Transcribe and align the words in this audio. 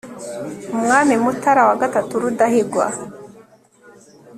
umwami 0.75 1.13
mutara 1.23 1.63
iii 1.99 2.19
rudahigwa 2.21 2.85